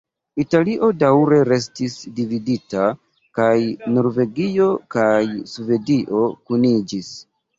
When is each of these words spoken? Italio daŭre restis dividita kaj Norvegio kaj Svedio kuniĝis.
Italio 0.43 0.87
daŭre 1.01 1.37
restis 1.49 1.97
dividita 2.19 2.87
kaj 3.39 3.49
Norvegio 3.97 4.71
kaj 4.97 5.13
Svedio 5.53 6.25
kuniĝis. 6.49 7.13